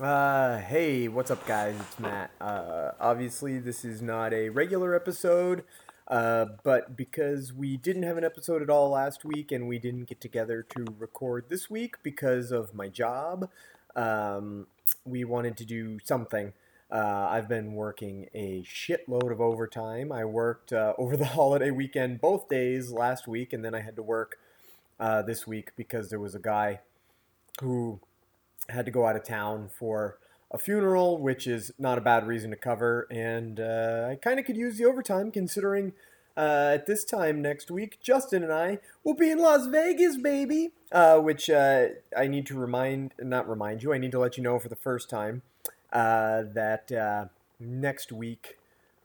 [0.00, 1.74] Uh, hey, what's up, guys?
[1.78, 2.30] It's Matt.
[2.40, 5.64] Uh, obviously, this is not a regular episode,
[6.08, 10.04] uh, but because we didn't have an episode at all last week and we didn't
[10.04, 13.50] get together to record this week because of my job,
[13.94, 14.66] um,
[15.04, 16.54] we wanted to do something.
[16.90, 20.10] Uh, I've been working a shitload of overtime.
[20.10, 23.96] I worked uh, over the holiday weekend both days last week, and then I had
[23.96, 24.38] to work
[24.98, 26.80] uh, this week because there was a guy
[27.60, 28.00] who
[28.68, 30.18] had to go out of town for
[30.50, 33.06] a funeral, which is not a bad reason to cover.
[33.10, 35.92] And uh, I kind of could use the overtime considering
[36.36, 40.70] uh, at this time next week, Justin and I will be in Las Vegas, baby.
[40.90, 44.42] Uh, which uh, I need to remind, not remind you, I need to let you
[44.42, 45.40] know for the first time
[45.90, 47.26] uh, that uh,
[47.58, 48.58] next week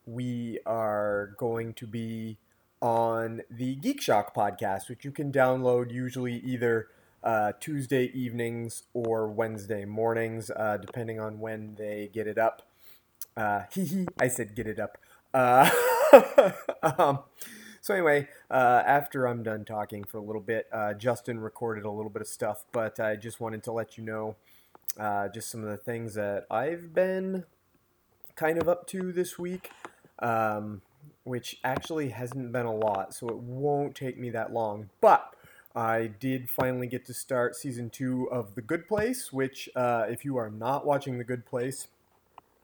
[0.05, 2.37] we are going to be
[2.81, 6.87] on the Geek Shock podcast, which you can download usually either
[7.23, 12.61] uh, Tuesday evenings or Wednesday mornings, uh, depending on when they get it up.
[13.35, 14.97] Uh, hee hee, I said get it up.
[15.33, 15.69] Uh,
[16.83, 17.19] um,
[17.81, 21.91] so anyway, uh, after I'm done talking for a little bit, uh, Justin recorded a
[21.91, 24.35] little bit of stuff, but I just wanted to let you know
[24.99, 27.45] uh, just some of the things that I've been
[28.35, 29.71] kind of up to this week,
[30.19, 30.81] um,
[31.23, 34.89] which actually hasn't been a lot, so it won't take me that long.
[35.01, 35.33] But
[35.77, 40.25] I did finally get to start season two of The Good Place, which, uh, if
[40.25, 41.87] you are not watching The Good Place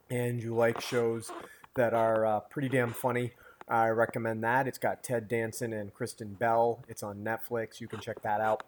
[0.09, 1.29] and you like shows
[1.75, 3.33] that are uh, pretty damn funny,
[3.69, 4.67] I recommend that.
[4.67, 6.83] It's got Ted Danson and Kristen Bell.
[6.87, 7.79] It's on Netflix.
[7.79, 8.63] You can check that out.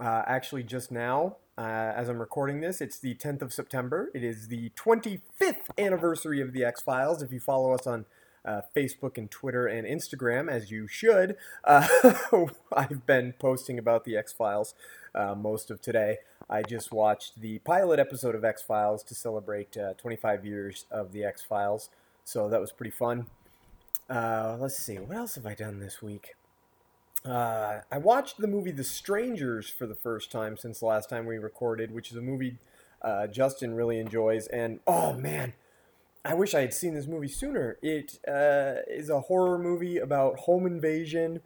[0.00, 4.10] Uh, actually, just now, uh, as I'm recording this, it's the 10th of September.
[4.12, 7.22] It is the 25th anniversary of The X Files.
[7.22, 8.06] If you follow us on
[8.44, 11.36] uh, Facebook and Twitter and Instagram, as you should.
[11.64, 11.86] Uh,
[12.72, 14.74] I've been posting about the X Files
[15.14, 16.18] uh, most of today.
[16.48, 21.12] I just watched the pilot episode of X Files to celebrate uh, 25 years of
[21.12, 21.90] the X Files,
[22.24, 23.26] so that was pretty fun.
[24.08, 26.34] Uh, let's see, what else have I done this week?
[27.24, 31.26] Uh, I watched the movie The Strangers for the first time since the last time
[31.26, 32.56] we recorded, which is a movie
[33.30, 35.52] Justin really enjoys, and oh man
[36.28, 37.78] I wish I had seen this movie sooner.
[37.80, 41.40] It uh, is a horror movie about home invasion,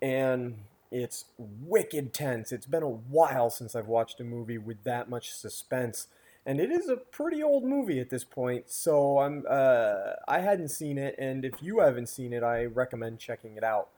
[0.00, 0.58] and
[0.92, 2.52] it's wicked tense.
[2.52, 6.06] It's been a while since I've watched a movie with that much suspense,
[6.46, 8.70] and it is a pretty old movie at this point.
[8.70, 13.18] So I'm uh, I hadn't seen it, and if you haven't seen it, I recommend
[13.18, 13.88] checking it out.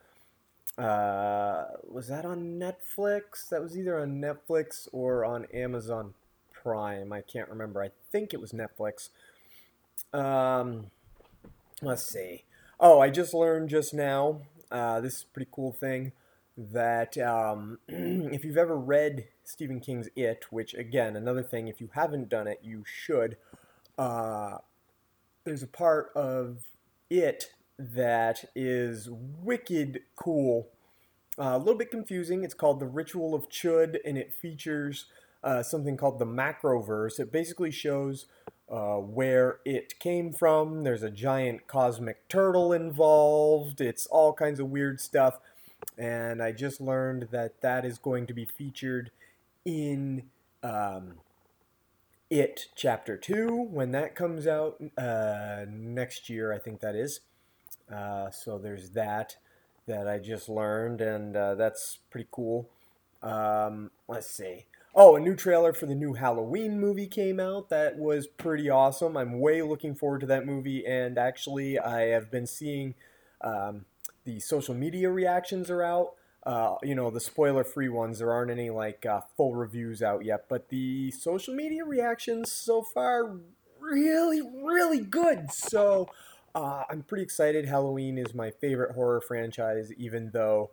[0.78, 3.46] Uh, was that on Netflix?
[3.50, 6.14] That was either on Netflix or on Amazon
[6.50, 7.12] Prime.
[7.12, 7.82] I can't remember.
[7.82, 9.10] I think it was Netflix.
[10.12, 10.86] Um,
[11.82, 12.44] let's see.
[12.78, 14.42] Oh, I just learned just now.
[14.70, 16.12] Uh, this is pretty cool thing
[16.56, 21.90] that um, if you've ever read Stephen King's It, which again, another thing, if you
[21.94, 23.36] haven't done it, you should.
[23.98, 24.58] Uh,
[25.44, 26.58] there's a part of
[27.08, 30.68] It that is wicked cool.
[31.38, 32.44] Uh, a little bit confusing.
[32.44, 35.06] It's called The Ritual of Chud, and it features
[35.42, 37.18] uh, something called the Macroverse.
[37.18, 38.26] It basically shows
[38.70, 40.84] uh, where it came from.
[40.84, 43.80] There's a giant cosmic turtle involved.
[43.80, 45.40] It's all kinds of weird stuff.
[45.98, 49.10] And I just learned that that is going to be featured
[49.64, 50.24] in
[50.62, 51.14] um,
[52.30, 57.20] It Chapter 2 when that comes out uh, next year, I think that is.
[57.92, 59.36] Uh, so there's that
[59.86, 62.68] that I just learned, and uh, that's pretty cool.
[63.22, 64.66] Um, let's see.
[64.94, 67.68] Oh, a new trailer for the new Halloween movie came out.
[67.68, 69.16] That was pretty awesome.
[69.16, 70.84] I'm way looking forward to that movie.
[70.84, 72.94] And actually, I have been seeing
[73.40, 73.84] um,
[74.24, 76.14] the social media reactions are out.
[76.44, 78.18] Uh, you know, the spoiler free ones.
[78.18, 80.46] There aren't any like uh, full reviews out yet.
[80.48, 83.36] But the social media reactions so far,
[83.78, 85.52] really, really good.
[85.52, 86.08] So
[86.52, 87.66] uh, I'm pretty excited.
[87.66, 90.70] Halloween is my favorite horror franchise, even though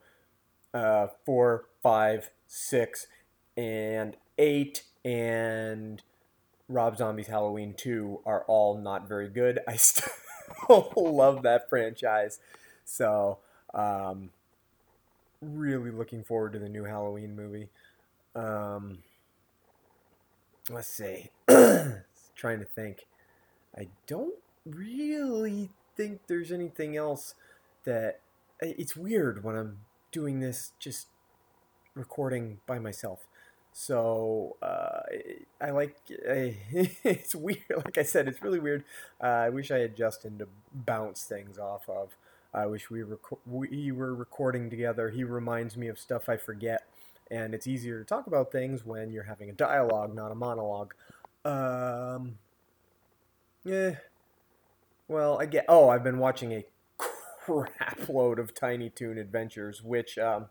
[0.73, 3.07] uh, four, five, six
[3.57, 6.01] and 8 and
[6.69, 9.59] Rob Zombie's Halloween 2 are all not very good.
[9.67, 12.39] I still love that franchise.
[12.85, 13.39] So,
[13.73, 14.29] um,
[15.41, 17.69] really looking forward to the new Halloween movie.
[18.35, 18.99] Um,
[20.69, 21.31] let's see.
[21.47, 23.07] trying to think.
[23.77, 27.35] I don't really think there's anything else
[27.85, 28.21] that.
[28.59, 29.77] It's weird when I'm
[30.11, 31.07] doing this just
[31.93, 33.27] recording by myself.
[33.79, 35.01] So uh,
[35.61, 35.97] I like
[36.27, 36.57] I,
[37.03, 37.61] it's weird.
[37.69, 38.83] Like I said, it's really weird.
[39.21, 42.17] Uh, I wish I had Justin to bounce things off of.
[42.55, 43.03] I wish we,
[43.45, 45.11] we were recording together.
[45.11, 46.85] He reminds me of stuff I forget,
[47.29, 50.95] and it's easier to talk about things when you're having a dialogue, not a monologue.
[51.45, 52.39] Um.
[53.63, 53.97] Yeah.
[55.07, 55.65] Well, I get.
[55.69, 56.65] Oh, I've been watching a
[57.45, 60.47] crap load of Tiny Toon Adventures, which um,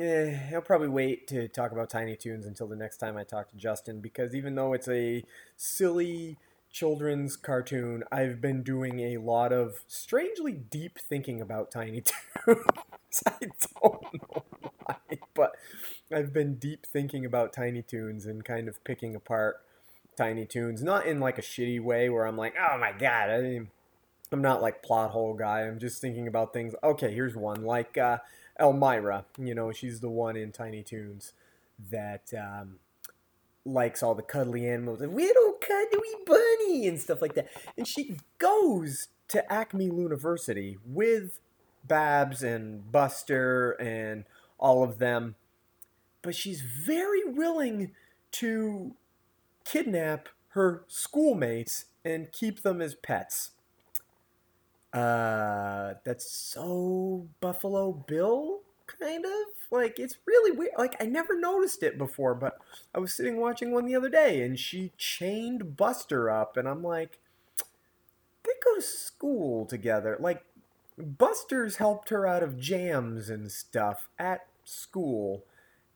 [0.00, 3.50] eh, I'll probably wait to talk about Tiny Toons until the next time I talk
[3.50, 5.24] to Justin because even though it's a
[5.56, 6.38] silly
[6.70, 12.02] children's cartoon, I've been doing a lot of strangely deep thinking about Tiny
[12.46, 12.58] Toons.
[13.26, 14.44] I don't know
[14.84, 14.96] why,
[15.34, 15.52] but
[16.12, 19.56] I've been deep thinking about Tiny Toons and kind of picking apart
[20.16, 23.40] Tiny Toons, not in like a shitty way where I'm like, oh my god, I
[23.40, 23.70] mean,
[24.32, 25.60] I'm not like plot hole guy.
[25.62, 26.74] I'm just thinking about things.
[26.82, 28.18] Okay, here's one like uh,
[28.60, 29.24] Elmyra.
[29.38, 31.32] You know, she's the one in Tiny Toons
[31.90, 32.78] that um,
[33.64, 37.48] likes all the cuddly animals and little cuddly bunny and stuff like that.
[37.76, 41.40] And she goes to Acme University with
[41.86, 44.24] Babs and Buster and
[44.58, 45.34] all of them,
[46.22, 47.92] but she's very willing
[48.32, 48.94] to
[49.64, 53.50] kidnap her schoolmates and keep them as pets.
[54.94, 59.32] Uh, that's so Buffalo Bill kind of
[59.72, 60.72] like it's really weird.
[60.78, 62.58] Like I never noticed it before, but
[62.94, 66.82] I was sitting watching one the other day, and she chained Buster up, and I'm
[66.82, 67.18] like,
[68.44, 70.16] they go to school together.
[70.20, 70.44] Like
[70.96, 75.44] Buster's helped her out of jams and stuff at school,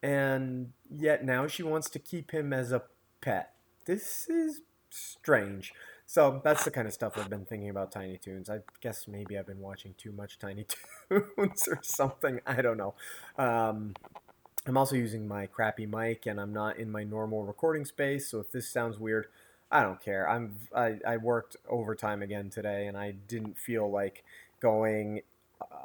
[0.02, 2.82] and yet now she wants to keep him as a
[3.20, 3.52] pet.
[3.84, 5.72] This is strange.
[6.10, 8.48] So that's the kind of stuff I've been thinking about Tiny Toons.
[8.48, 10.64] I guess maybe I've been watching too much Tiny
[11.10, 12.40] Toons or something.
[12.46, 12.94] I don't know.
[13.36, 13.92] Um,
[14.66, 18.26] I'm also using my crappy mic, and I'm not in my normal recording space.
[18.30, 19.26] So if this sounds weird,
[19.70, 20.26] I don't care.
[20.26, 24.24] I'm I, I worked overtime again today, and I didn't feel like
[24.60, 25.20] going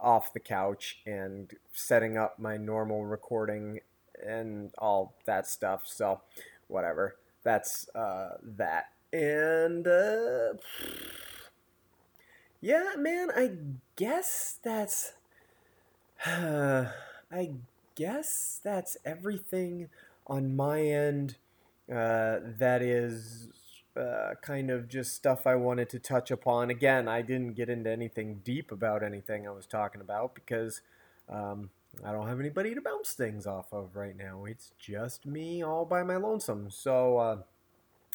[0.02, 3.81] off the couch and setting up my normal recording
[4.26, 5.84] and all that stuff.
[5.86, 6.22] So
[6.69, 7.18] whatever.
[7.44, 10.54] That's uh, that and uh,
[12.60, 13.51] yeah, man, I
[13.95, 15.13] guess that's
[16.25, 16.86] uh,
[17.31, 17.51] I
[17.95, 19.89] guess that's everything
[20.27, 21.38] on my end.
[21.92, 23.50] Uh, that is
[23.95, 26.69] uh, kind of just stuff I wanted to touch upon.
[26.69, 30.81] Again, I didn't get into anything deep about anything I was talking about because
[31.30, 31.69] um,
[32.04, 34.45] I don't have anybody to bounce things off of right now.
[34.45, 36.71] It's just me all by my lonesome.
[36.71, 37.38] So uh,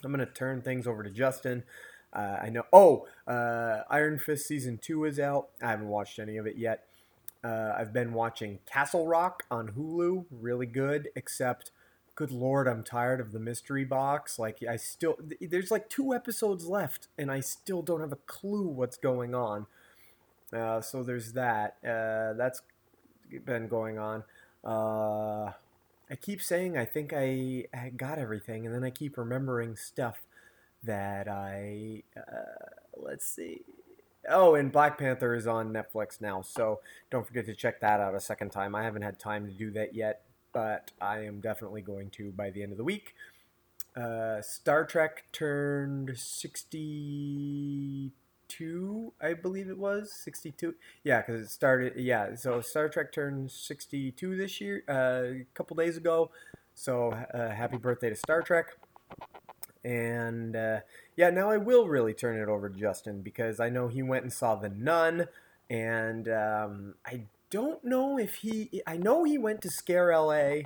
[0.04, 1.64] I'm going to turn things over to Justin.
[2.12, 2.64] Uh, I know.
[2.72, 5.48] Oh, uh, Iron Fist season two is out.
[5.62, 6.84] I haven't watched any of it yet.
[7.44, 10.24] Uh, I've been watching Castle Rock on Hulu.
[10.30, 11.70] Really good, except,
[12.14, 14.38] good lord, I'm tired of the mystery box.
[14.38, 18.66] Like, I still, there's like two episodes left, and I still don't have a clue
[18.66, 19.66] what's going on.
[20.52, 21.76] Uh, so there's that.
[21.84, 22.62] Uh, that's
[23.44, 24.24] been going on.
[26.10, 30.18] I keep saying I think I, I got everything, and then I keep remembering stuff
[30.82, 32.66] that I uh,
[32.96, 33.62] let's see.
[34.28, 38.14] Oh, and Black Panther is on Netflix now, so don't forget to check that out
[38.14, 38.74] a second time.
[38.74, 40.22] I haven't had time to do that yet,
[40.52, 43.14] but I am definitely going to by the end of the week.
[43.96, 48.12] Uh, Star Trek turned 60
[48.48, 50.74] 62, I believe it was 62.
[51.04, 51.94] Yeah, because it started.
[51.96, 56.30] Yeah, so Star Trek turned 62 this year, uh, a couple days ago.
[56.74, 58.76] So uh, happy birthday to Star Trek.
[59.84, 60.80] And uh,
[61.16, 64.24] yeah, now I will really turn it over to Justin because I know he went
[64.24, 65.26] and saw The Nun,
[65.70, 68.82] and um, I don't know if he.
[68.86, 70.62] I know he went to Scare LA.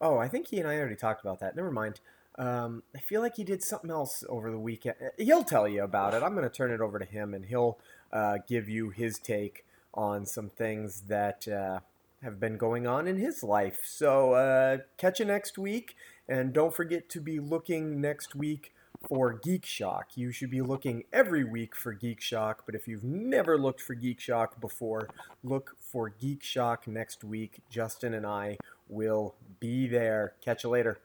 [0.00, 1.56] Oh, I think he and I already talked about that.
[1.56, 2.00] Never mind.
[2.38, 4.94] Um, I feel like he did something else over the weekend.
[5.18, 6.22] He'll tell you about it.
[6.22, 7.78] I'm going to turn it over to him, and he'll
[8.12, 11.80] uh, give you his take on some things that uh,
[12.22, 13.80] have been going on in his life.
[13.84, 15.96] So uh, catch you next week,
[16.28, 18.72] and don't forget to be looking next week
[19.08, 20.16] for Geek Shock.
[20.16, 23.94] You should be looking every week for Geek Shock, but if you've never looked for
[23.94, 25.08] Geek Shock before,
[25.42, 27.60] look for Geek Shock next week.
[27.70, 30.34] Justin and I will be there.
[30.40, 30.98] Catch you later.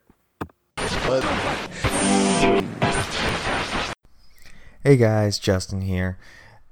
[4.83, 6.17] Hey guys, Justin here,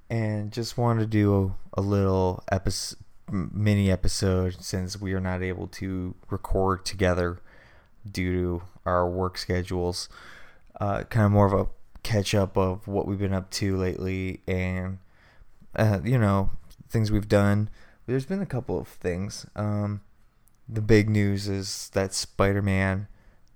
[0.09, 5.41] and just wanted to do a, a little episode, mini episode since we are not
[5.41, 7.39] able to record together
[8.09, 10.07] due to our work schedules.
[10.79, 11.67] Uh, kind of more of a
[12.01, 14.99] catch up of what we've been up to lately, and
[15.75, 16.51] uh, you know
[16.87, 17.69] things we've done.
[18.07, 19.45] There's been a couple of things.
[19.57, 19.99] Um,
[20.69, 23.07] the big news is that Spider Man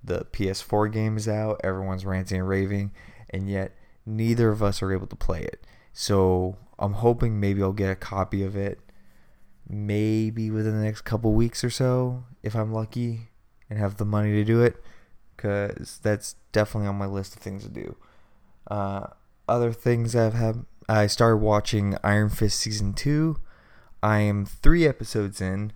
[0.05, 2.91] the PS4 game is out, everyone's ranting and raving,
[3.29, 5.65] and yet neither of us are able to play it.
[5.93, 8.79] So I'm hoping maybe I'll get a copy of it
[9.67, 13.29] maybe within the next couple weeks or so if I'm lucky
[13.69, 14.75] and have the money to do it.
[15.35, 17.95] because that's definitely on my list of things to do.
[18.69, 19.07] Uh,
[19.47, 23.37] other things I've had, I started watching Iron Fist season two.
[24.01, 25.71] I am three episodes in,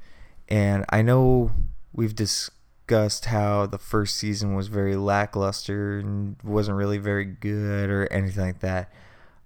[0.47, 1.51] and I know
[1.93, 2.15] we've
[2.89, 8.43] discussed how the first season was very lackluster and wasn't really very good or anything
[8.43, 8.91] like that.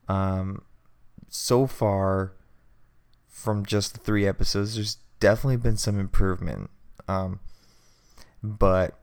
[0.07, 0.61] Um,
[1.27, 2.31] so far,
[3.27, 6.69] from just the three episodes, there's definitely been some improvement.
[7.09, 7.41] Um,
[8.41, 8.97] but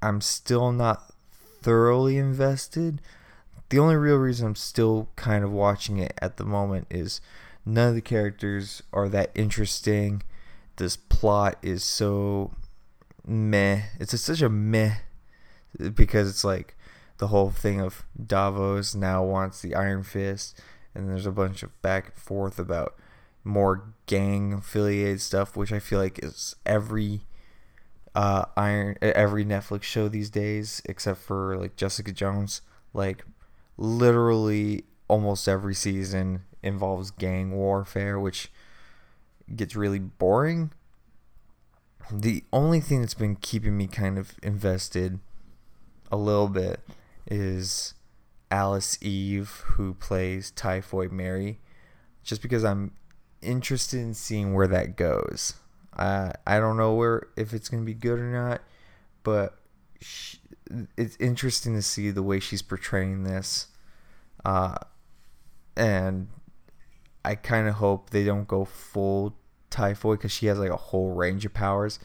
[0.00, 1.12] I'm still not
[1.60, 3.02] thoroughly invested.
[3.68, 7.20] The only real reason I'm still kind of watching it at the moment is
[7.66, 10.22] none of the characters are that interesting.
[10.76, 12.52] This plot is so
[13.26, 13.82] meh.
[13.98, 14.96] It's a, such a meh
[15.94, 16.76] because it's like
[17.18, 20.60] the whole thing of Davos now wants the Iron Fist,
[20.94, 22.94] and there's a bunch of back and forth about
[23.44, 27.22] more gang affiliated stuff, which I feel like is every
[28.14, 32.62] uh, Iron every Netflix show these days, except for like Jessica Jones.
[32.92, 33.24] Like
[33.76, 38.50] literally almost every season involves gang warfare, which
[39.54, 40.72] gets really boring.
[42.10, 45.18] The only thing that's been keeping me kind of invested
[46.10, 46.80] a little bit
[47.26, 47.94] is
[48.50, 51.58] Alice Eve, who plays Typhoid Mary,
[52.22, 52.92] just because I'm
[53.42, 55.54] interested in seeing where that goes.
[55.96, 58.60] I I don't know where if it's gonna be good or not,
[59.24, 59.58] but
[60.00, 60.38] she,
[60.96, 63.66] it's interesting to see the way she's portraying this,
[64.44, 64.76] uh,
[65.76, 66.28] and
[67.24, 69.36] I kind of hope they don't go full
[69.70, 71.98] typhoid because she has like a whole range of powers.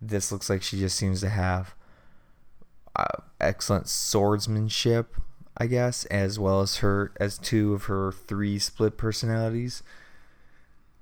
[0.00, 1.74] This looks like she just seems to have
[2.96, 5.14] uh, excellent swordsmanship,
[5.56, 9.82] I guess, as well as her as two of her three split personalities.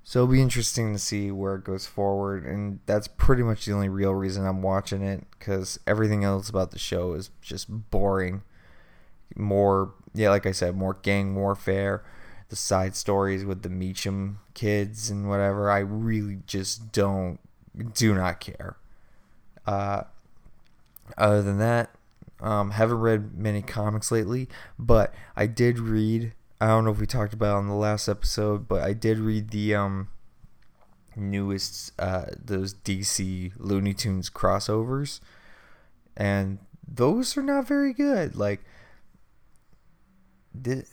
[0.05, 3.71] So it'll be interesting to see where it goes forward, and that's pretty much the
[3.71, 8.43] only real reason I'm watching it because everything else about the show is just boring.
[9.35, 12.03] More, yeah, like I said, more gang warfare,
[12.49, 15.69] the side stories with the Meachum kids and whatever.
[15.69, 17.39] I really just don't,
[17.93, 18.77] do not care.
[19.65, 20.03] Uh,
[21.17, 21.89] other than that,
[22.41, 26.33] um, haven't read many comics lately, but I did read
[26.63, 29.49] I don't know if we talked about on the last episode, but I did read
[29.49, 30.07] the um
[31.13, 35.19] newest uh those DC Looney Tunes crossovers
[36.15, 38.37] and those are not very good.
[38.37, 38.61] Like
[40.59, 40.85] did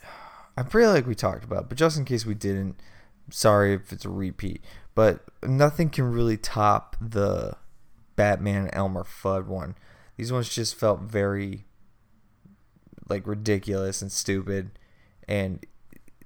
[0.61, 2.83] I'm pretty like we talked about, but just in case we didn't,
[3.31, 4.63] sorry if it's a repeat.
[4.95, 7.57] But nothing can really top the
[8.15, 9.75] Batman Elmer Fudd one.
[10.19, 11.65] These ones just felt very
[13.09, 14.73] like ridiculous and stupid
[15.27, 15.65] and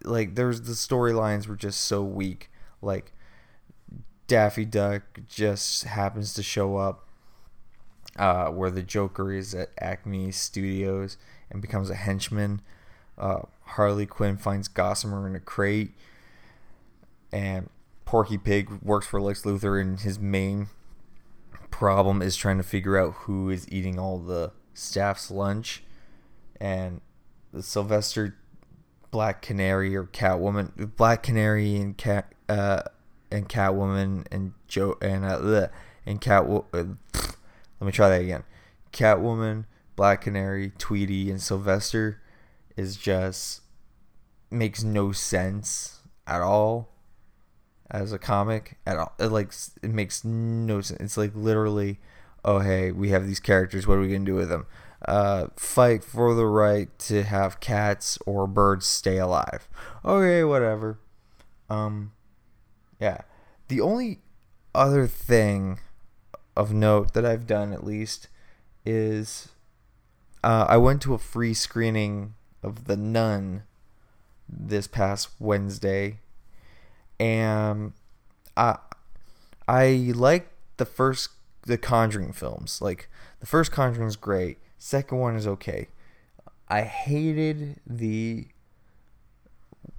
[0.02, 2.50] like there's the storylines were just so weak
[2.82, 3.12] like
[4.26, 7.08] daffy duck just happens to show up
[8.16, 11.16] uh, where the joker is at acme studios
[11.50, 12.60] and becomes a henchman
[13.18, 15.92] uh, harley quinn finds gossamer in a crate
[17.32, 17.68] and
[18.04, 20.68] porky pig works for lex luthor and his main
[21.70, 25.82] problem is trying to figure out who is eating all the staff's lunch
[26.60, 27.00] and
[27.60, 28.36] sylvester
[29.14, 32.82] Black Canary or Catwoman, Black Canary and Cat uh,
[33.30, 35.70] and Catwoman and Joe and uh, bleh,
[36.04, 36.42] and Cat.
[36.42, 37.36] Uh, let
[37.80, 38.42] me try that again.
[38.92, 42.20] Catwoman, Black Canary, Tweety, and Sylvester
[42.76, 43.62] is just
[44.50, 46.88] makes no sense at all
[47.90, 49.12] as a comic at all.
[49.18, 49.52] It like
[49.82, 51.00] it makes no sense.
[51.00, 51.98] It's like literally,
[52.44, 53.86] oh hey, we have these characters.
[53.86, 54.66] What are we gonna do with them?
[55.06, 59.68] uh, fight for the right to have cats or birds stay alive.
[60.04, 60.98] Okay, whatever.
[61.68, 62.12] Um,
[63.00, 63.22] yeah.
[63.68, 64.20] The only
[64.74, 65.80] other thing
[66.56, 68.28] of note that I've done, at least,
[68.84, 69.48] is
[70.42, 73.62] uh, I went to a free screening of The Nun
[74.48, 76.18] this past Wednesday,
[77.18, 77.92] and
[78.56, 78.78] I
[79.66, 81.30] I liked the first
[81.62, 82.80] the Conjuring films.
[82.82, 83.08] Like
[83.40, 84.58] the first Conjuring is great.
[84.78, 85.88] Second one is okay.
[86.68, 88.48] I hated the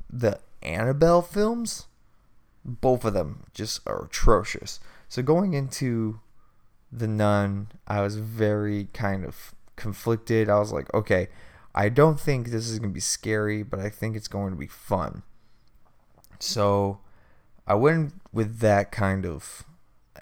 [0.10, 1.88] the Annabelle films.
[2.64, 4.80] Both of them just are atrocious.
[5.08, 6.20] So going into
[6.92, 10.50] the Nun, I was very kind of conflicted.
[10.50, 11.28] I was like, okay,
[11.78, 14.68] I don't think this is gonna be scary, but I think it's going to be
[14.68, 15.24] fun.
[16.40, 17.00] So
[17.68, 19.66] I went with that kind of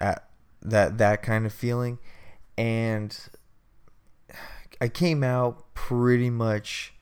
[0.00, 0.28] at
[0.60, 1.98] that that kind of feeling,
[2.58, 3.16] and
[4.80, 6.92] I came out pretty much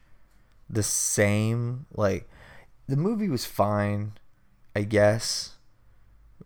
[0.69, 1.87] the same.
[1.95, 2.29] Like
[2.87, 4.13] the movie was fine,
[4.77, 5.55] I guess,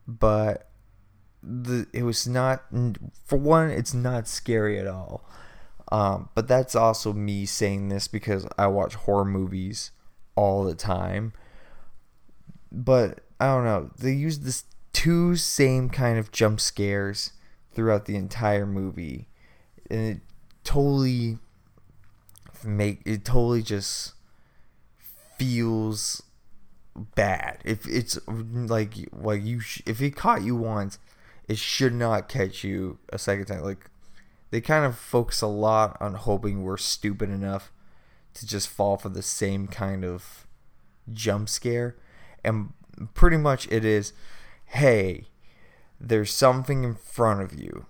[0.06, 0.68] but
[1.42, 2.64] the it was not
[3.24, 3.70] for one.
[3.70, 5.28] It's not scary at all.
[5.92, 9.92] Um, but that's also me saying this because I watch horror movies
[10.34, 11.32] all the time.
[12.72, 13.90] But I don't know.
[13.98, 17.32] They use this two same kind of jump scares
[17.72, 19.28] throughout the entire movie,
[19.90, 20.20] and it
[20.64, 21.38] totally
[22.64, 24.14] make it totally just
[25.38, 26.22] feels
[27.14, 27.58] bad.
[27.64, 30.98] If it's like like you sh- if it caught you once,
[31.48, 33.62] it should not catch you a second time.
[33.62, 33.90] Like
[34.56, 37.70] they kind of focus a lot on hoping we're stupid enough
[38.32, 40.46] to just fall for the same kind of
[41.12, 41.94] jump scare,
[42.42, 42.72] and
[43.12, 44.14] pretty much it is,
[44.64, 45.26] hey,
[46.00, 47.84] there's something in front of you.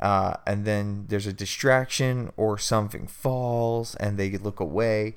[0.00, 5.16] Uh, and then there's a distraction or something falls and they look away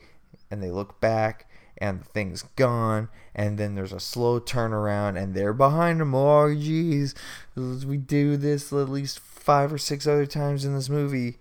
[0.49, 1.49] and they look back
[1.81, 6.13] and the thing's gone and then there's a slow turnaround and they're behind them.
[6.13, 7.15] Oh geez.
[7.55, 11.39] We do this at least five or six other times in this movie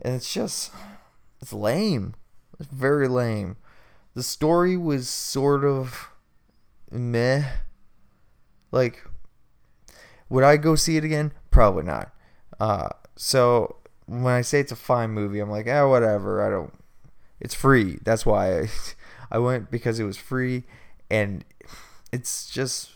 [0.00, 0.70] and it's just
[1.42, 2.14] it's lame.
[2.60, 3.56] It's very lame.
[4.14, 6.08] The story was sort of
[6.90, 7.42] meh.
[8.70, 9.04] Like
[10.28, 11.32] would i go see it again?
[11.50, 12.12] Probably not.
[12.60, 13.76] Uh, so
[14.06, 16.46] when i say it's a fine movie i'm like oh whatever.
[16.46, 16.72] I don't
[17.40, 17.98] it's free.
[18.02, 18.60] That's why I,
[19.34, 20.62] I went because it was free
[21.10, 21.44] and
[22.12, 22.90] it's just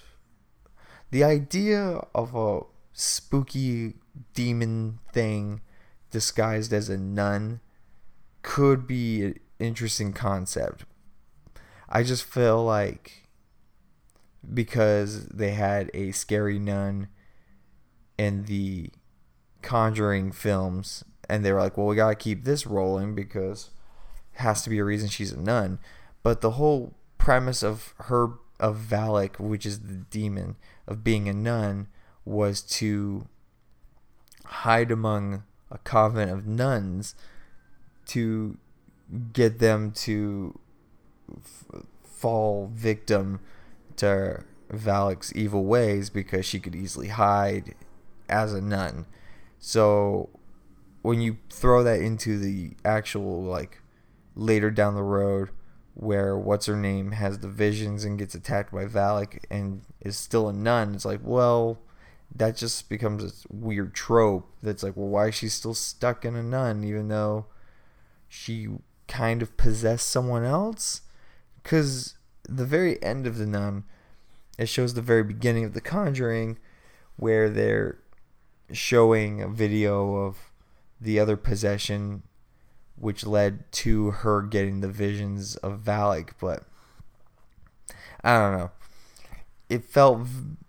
[1.11, 2.61] the idea of a
[2.93, 3.95] spooky
[4.35, 5.63] demon thing
[6.13, 7.59] disguised as a nun
[8.43, 10.85] could be an interesting concept.
[11.89, 13.27] I just feel like
[14.55, 17.09] because they had a scary nun
[18.17, 18.91] in the
[19.61, 23.71] Conjuring films and they were like, well, we got to keep this rolling because
[24.35, 25.81] has to be a reason she's a nun
[26.29, 30.57] but the whole premise of her of Valak, which is the demon
[30.87, 31.87] of being a nun,
[32.27, 33.27] was to
[34.45, 37.15] hide among a coven of nuns
[38.09, 38.59] to
[39.33, 40.61] get them to
[41.35, 43.41] f- fall victim
[43.97, 47.75] to Valak's evil ways because she could easily hide
[48.29, 49.07] as a nun.
[49.59, 50.29] So
[51.01, 53.81] when you throw that into the actual like
[54.37, 55.49] later down the road
[55.99, 60.49] where what's her name has the visions and gets attacked by Valak and is still
[60.49, 60.95] a nun.
[60.95, 61.81] It's like, well,
[62.33, 64.49] that just becomes a weird trope.
[64.63, 67.47] That's like, well, why is she still stuck in a nun even though
[68.29, 68.69] she
[69.09, 71.01] kind of possessed someone else?
[71.61, 72.15] Because
[72.49, 73.83] the very end of the nun,
[74.57, 76.59] it shows the very beginning of the Conjuring,
[77.17, 77.99] where they're
[78.71, 80.53] showing a video of
[81.01, 82.23] the other possession
[83.01, 86.31] which led to her getting the visions of Valak.
[86.41, 86.65] But
[88.23, 88.71] I don't know.
[89.69, 90.27] It felt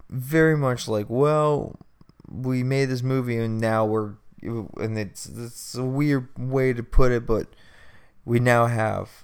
[0.09, 1.77] very much like, well,
[2.29, 7.11] we made this movie and now we're, and it's it's a weird way to put
[7.11, 7.47] it, but
[8.25, 9.23] we now have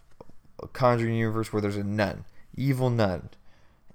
[0.62, 3.30] a Conjuring universe where there's a nun, evil nun,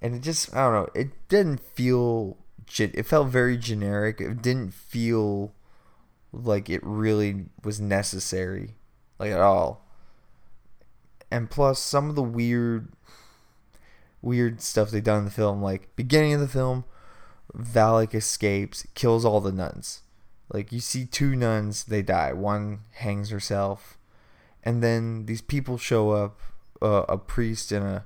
[0.01, 0.89] and it just I don't know.
[0.95, 2.37] It didn't feel.
[2.79, 4.21] It felt very generic.
[4.21, 5.51] It didn't feel
[6.31, 8.75] like it really was necessary
[9.21, 9.85] like at all.
[11.29, 12.91] And plus, some of the weird,
[14.21, 16.83] weird stuff they've done in the film, like beginning of the film,
[17.55, 20.01] Valak escapes, kills all the nuns.
[20.51, 22.33] Like you see two nuns, they die.
[22.33, 23.97] One hangs herself,
[24.63, 26.39] and then these people show up,
[26.81, 28.05] uh, a priest and a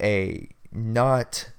[0.00, 1.50] a not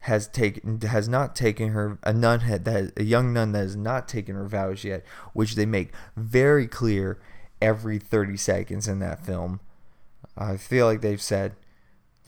[0.00, 3.76] has taken has not taken her a nun had that a young nun that has
[3.76, 7.20] not taken her vows yet, which they make very clear
[7.60, 9.60] every 30 seconds in that film.
[10.36, 11.56] I feel like they've said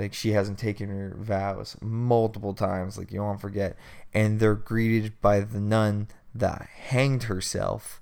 [0.00, 3.76] like she hasn't taken her vows multiple times, like you won't forget.
[4.14, 8.00] And they're greeted by the nun that hanged herself.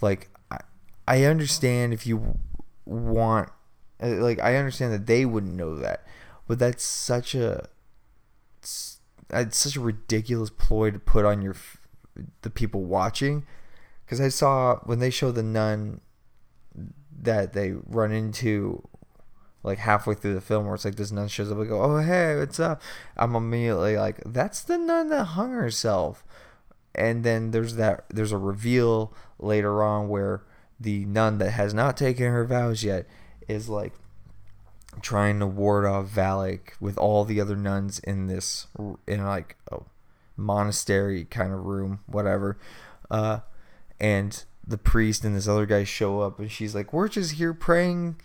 [0.00, 0.58] Like I,
[1.06, 2.38] I understand if you
[2.84, 3.50] want,
[4.02, 6.04] uh, like I understand that they wouldn't know that,
[6.48, 7.68] but that's such a,
[8.58, 8.98] it's,
[9.30, 11.54] it's such a ridiculous ploy to put on your,
[12.42, 13.46] the people watching.
[14.04, 16.00] Because I saw when they show the nun
[17.22, 18.86] that they run into
[19.62, 21.98] like halfway through the film where it's like this nun shows up and go, Oh
[21.98, 22.82] hey, what's up?
[23.16, 26.24] I'm immediately like, That's the nun that hung herself
[26.94, 30.42] and then there's that there's a reveal later on where
[30.78, 33.06] the nun that has not taken her vows yet
[33.48, 33.92] is like
[35.02, 38.68] trying to ward off Valak with all the other nuns in this
[39.06, 39.78] in like a
[40.36, 42.58] monastery kind of room, whatever.
[43.10, 43.40] Uh,
[44.00, 47.52] and the priest and this other guy show up and she's like we're just here
[47.52, 48.16] praying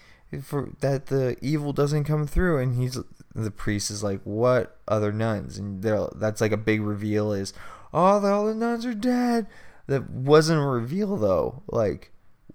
[0.41, 2.97] for that the evil doesn't come through and he's
[3.35, 5.83] the priest is like what other nuns and
[6.15, 7.53] that's like a big reveal is
[7.93, 9.47] oh the, all the nuns are dead
[9.89, 11.63] that wasn't a reveal though.
[11.67, 12.11] Like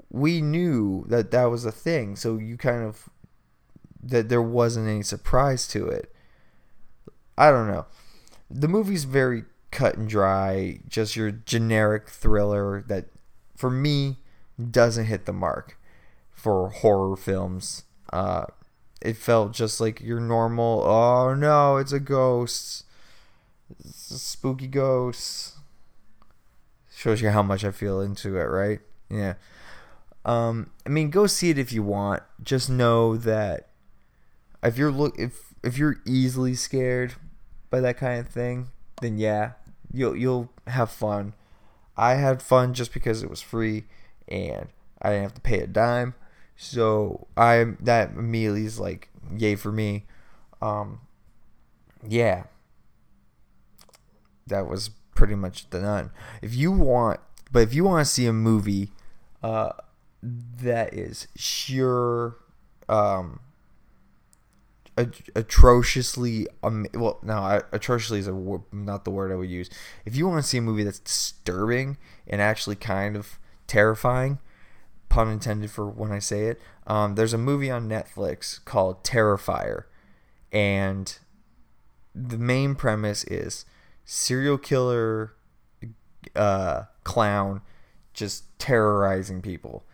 [0.09, 3.11] we knew that that was a thing, so you kind of
[4.03, 6.15] that there wasn't any surprise to it.
[7.37, 7.87] I don't know.
[8.49, 13.07] The movie's very cut and dry, just your generic thriller that
[13.55, 14.19] for me
[14.71, 15.79] doesn't hit the mark
[16.33, 17.85] for horror films.
[18.13, 18.47] Uh,
[19.01, 20.83] it felt just like your normal.
[20.85, 22.85] Oh no, it's a ghost.
[23.79, 25.55] It's a spooky ghost.
[26.95, 28.81] Shows you how much I feel into it, right?
[29.11, 29.35] Yeah.
[30.25, 32.23] Um, I mean, go see it if you want.
[32.43, 33.69] Just know that
[34.63, 37.15] if you're look if if you're easily scared
[37.71, 38.69] by that kind of thing,
[39.03, 39.53] then yeah,
[39.93, 41.35] you'll you'll have fun.
[41.97, 43.85] I had fun just because it was free
[44.29, 44.69] and
[45.01, 46.15] I didn't have to pay a dime.
[46.57, 50.07] So I that immediately is like yay for me.
[50.63, 51.01] Um,
[52.07, 52.45] yeah,
[54.47, 56.11] that was pretty much the nun.
[56.43, 58.93] If you want, but if you want to see a movie,
[59.43, 59.73] uh,
[60.23, 62.37] that is sure,
[62.89, 63.41] um,
[64.97, 69.69] atrociously um, well no atrociously is a, not the word i would use
[70.05, 71.97] if you want to see a movie that's disturbing
[72.29, 74.39] and actually kind of terrifying
[75.15, 76.61] pun intended for when I say it.
[76.89, 79.85] Um, there's a movie on Netflix called Terrifier,
[80.51, 81.17] and
[82.13, 83.65] the main premise is
[84.05, 85.35] serial killer
[86.35, 87.61] uh, clown
[88.13, 89.85] just terrorizing people,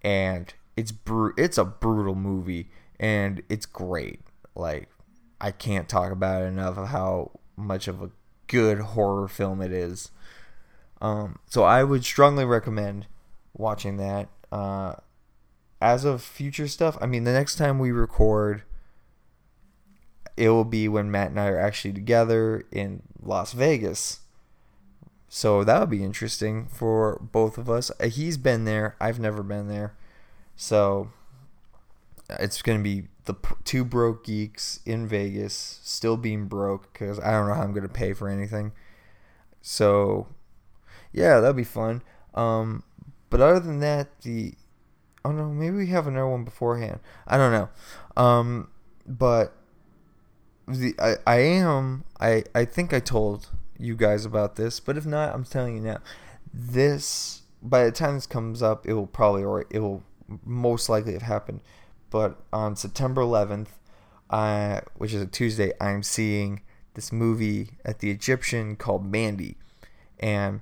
[0.00, 4.20] and it's bru- it's a brutal movie, and it's great.
[4.54, 4.88] Like
[5.40, 8.10] I can't talk about it enough of how much of a
[8.46, 10.10] good horror film it is.
[11.00, 13.06] Um, so I would strongly recommend
[13.54, 14.28] watching that.
[14.52, 14.94] Uh,
[15.80, 18.62] as of future stuff, I mean, the next time we record,
[20.36, 24.20] it will be when Matt and I are actually together in Las Vegas.
[25.28, 27.90] So that would be interesting for both of us.
[28.00, 28.96] Uh, he's been there.
[29.00, 29.94] I've never been there.
[30.56, 31.10] So
[32.28, 37.32] it's going to be the two broke geeks in Vegas, still being broke because I
[37.32, 38.72] don't know how I'm to pay for anything.
[39.60, 40.26] So
[41.12, 42.02] yeah, that'd be fun.
[42.34, 42.82] Um,
[43.28, 44.54] but other than that, the
[45.24, 47.00] oh no, maybe we have another one beforehand.
[47.26, 47.68] I don't know.
[48.16, 48.68] Um,
[49.06, 49.54] but
[50.66, 55.06] the I, I am I I think I told you guys about this, but if
[55.06, 55.98] not, I'm telling you now.
[56.52, 60.02] This by the time this comes up, it will probably or it will
[60.44, 61.60] most likely have happened.
[62.10, 63.68] But on September 11th,
[64.30, 66.62] I which is a Tuesday, I'm seeing
[66.94, 69.56] this movie at the Egyptian called Mandy,
[70.18, 70.60] and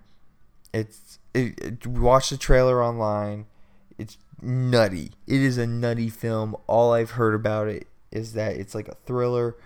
[0.72, 3.46] it's it, it, watch the trailer online.
[3.98, 5.12] It's nutty.
[5.26, 6.56] It is a nutty film.
[6.66, 9.56] All I've heard about it is that it's like a thriller,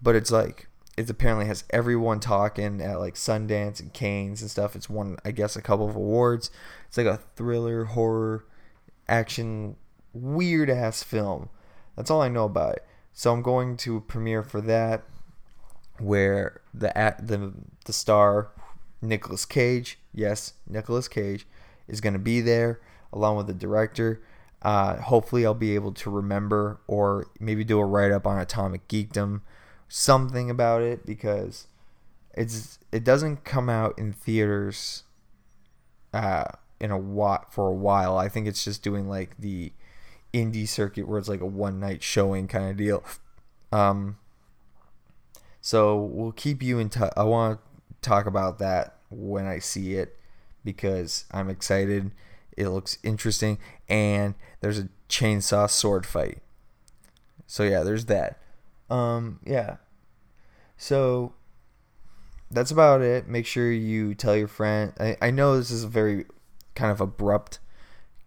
[0.00, 4.76] but it's like it apparently has everyone talking at like Sundance and Cannes and stuff.
[4.76, 6.50] It's won, I guess, a couple of awards.
[6.88, 8.44] It's like a thriller, horror,
[9.08, 9.76] action,
[10.12, 11.48] weird ass film.
[11.96, 12.86] That's all I know about it.
[13.12, 15.02] So I'm going to premiere for that,
[15.98, 17.52] where the at the
[17.84, 18.48] the star
[19.02, 21.46] Nicolas Cage, yes, Nicolas Cage
[21.88, 22.80] is going to be there
[23.12, 24.22] along with the director.
[24.62, 28.86] Uh, hopefully, I'll be able to remember or maybe do a write up on Atomic
[28.88, 29.40] Geekdom,
[29.88, 31.66] something about it because
[32.34, 35.02] it's it doesn't come out in theaters
[36.14, 36.44] uh,
[36.80, 38.16] in a while for a while.
[38.16, 39.72] I think it's just doing like the
[40.32, 43.04] indie circuit where it's like a one night showing kind of deal.
[43.70, 44.18] Um,
[45.60, 47.12] so we'll keep you in touch.
[47.16, 50.18] I want to talk about that when I see it
[50.64, 52.10] because I'm excited.
[52.56, 56.38] It looks interesting, and there's a chainsaw sword fight.
[57.46, 58.40] So yeah, there's that.
[58.90, 59.76] Um, yeah.
[60.76, 61.32] So
[62.50, 63.28] that's about it.
[63.28, 64.92] Make sure you tell your friend.
[64.98, 66.26] I, I know this is a very
[66.74, 67.58] kind of abrupt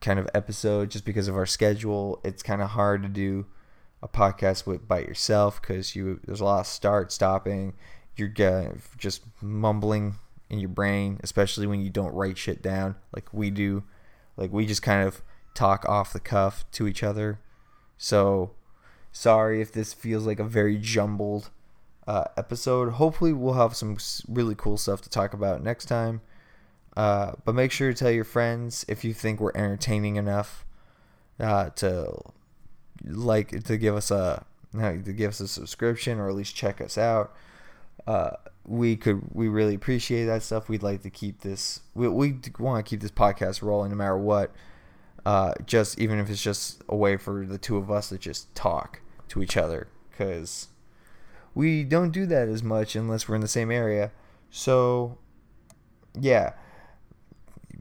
[0.05, 2.21] kind of episode just because of our schedule.
[2.23, 3.47] It's kind of hard to do
[4.01, 7.73] a podcast with by yourself because you there's a lot of start stopping
[8.17, 10.15] you're just mumbling
[10.49, 13.83] in your brain, especially when you don't write shit down like we do.
[14.37, 15.21] Like we just kind of
[15.53, 17.39] talk off the cuff to each other.
[17.97, 18.51] So
[19.11, 21.49] sorry if this feels like a very jumbled
[22.07, 22.93] uh, episode.
[22.93, 26.21] Hopefully, we'll have some really cool stuff to talk about next time.
[26.95, 30.65] Uh, but make sure to tell your friends if you think we're entertaining enough
[31.39, 32.13] uh, to
[33.03, 36.97] like to give us a to give us a subscription or at least check us
[36.97, 37.35] out
[38.07, 38.31] uh,
[38.65, 40.69] we could we really appreciate that stuff.
[40.69, 41.81] We'd like to keep this.
[41.93, 44.51] We, we want to keep this podcast rolling no matter what.
[45.25, 48.53] Uh, just even if it's just a way for the two of us to just
[48.53, 50.67] talk to each other, because
[51.55, 54.11] we don't do that as much unless we're in the same area.
[54.51, 55.17] So,
[56.19, 56.53] yeah,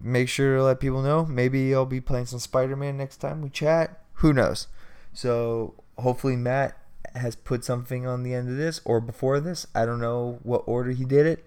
[0.05, 1.25] make sure to let people know.
[1.25, 4.01] Maybe I'll be playing some Spider Man next time we chat.
[4.15, 4.69] Who knows?
[5.13, 6.77] So hopefully Matt
[7.15, 9.67] has put something on the end of this or before this.
[9.75, 11.45] I don't know what order he did it.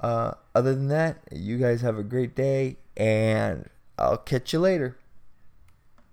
[0.00, 4.96] Uh, other than that, you guys have a great day, and I'll catch you later.